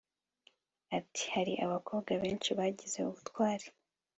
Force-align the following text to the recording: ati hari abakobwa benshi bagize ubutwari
ati 0.97 1.23
hari 1.33 1.53
abakobwa 1.65 2.11
benshi 2.23 2.49
bagize 2.59 2.97
ubutwari 3.01 3.67